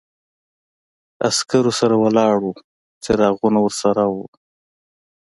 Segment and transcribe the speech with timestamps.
[1.27, 2.49] عسکرو سره ولاړ و،
[3.03, 4.15] څراغونه ورسره و.